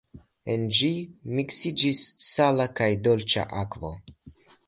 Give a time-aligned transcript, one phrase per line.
[0.53, 0.87] En ĝi
[1.39, 3.95] miksiĝas sala kaj dolĉa akvo.